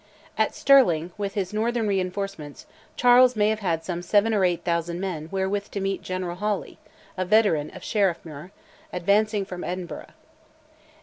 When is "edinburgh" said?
9.63-10.09